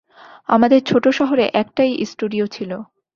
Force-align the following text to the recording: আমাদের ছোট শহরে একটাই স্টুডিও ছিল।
আমাদের 0.49 0.79
ছোট 0.83 1.05
শহরে 1.09 1.45
একটাই 1.53 1.91
স্টুডিও 2.05 2.45
ছিল। 2.47 2.71